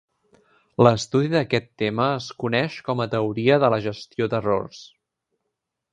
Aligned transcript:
L'estudi 0.87 1.29
d'aquest 1.33 1.67
tema 1.83 2.07
es 2.15 2.31
coneix 2.45 2.77
com 2.89 3.03
a 3.05 3.09
"Teoria 3.15 3.61
de 3.65 3.73
la 3.75 3.81
gestió 3.89 4.33
d'errors". 4.33 4.85